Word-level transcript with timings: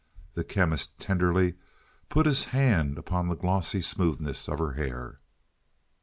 The 0.33 0.43
Chemist 0.43 0.97
tenderly 0.99 1.53
put 2.09 2.25
his 2.25 2.45
hand 2.45 2.97
upon 2.97 3.27
the 3.27 3.35
glossy 3.35 3.81
smoothness 3.81 4.49
of 4.49 4.57
her 4.57 4.71
hair. 4.71 5.19